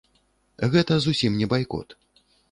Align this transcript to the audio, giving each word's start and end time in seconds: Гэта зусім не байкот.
Гэта 0.75 0.95
зусім 1.03 1.37
не 1.41 1.47
байкот. 1.51 1.95